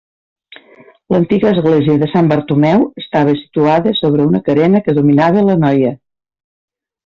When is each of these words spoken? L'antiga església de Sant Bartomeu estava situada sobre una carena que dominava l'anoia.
L'antiga 1.15 1.51
església 1.51 1.97
de 2.05 2.09
Sant 2.15 2.31
Bartomeu 2.33 2.87
estava 3.03 3.37
situada 3.43 3.95
sobre 4.01 4.27
una 4.33 4.43
carena 4.51 4.85
que 4.89 4.99
dominava 5.03 5.49
l'anoia. 5.51 5.97